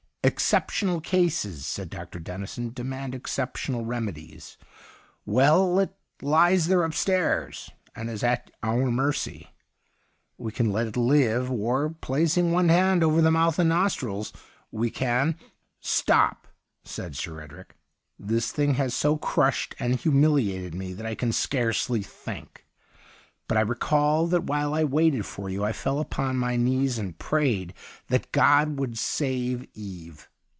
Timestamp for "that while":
24.27-24.73